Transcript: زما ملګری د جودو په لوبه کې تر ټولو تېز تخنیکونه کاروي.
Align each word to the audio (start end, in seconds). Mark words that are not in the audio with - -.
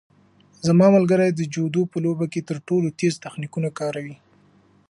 زما 0.67 0.87
ملګری 0.95 1.29
د 1.33 1.41
جودو 1.53 1.81
په 1.91 1.97
لوبه 2.05 2.25
کې 2.33 2.41
تر 2.49 2.57
ټولو 2.67 2.87
تېز 2.99 3.13
تخنیکونه 3.25 3.69
کاروي. 3.79 4.15